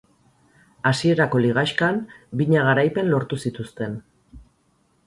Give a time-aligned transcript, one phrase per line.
[0.91, 2.01] Hasierako ligaxkan
[2.41, 4.05] bina garaipen lortu zituzten.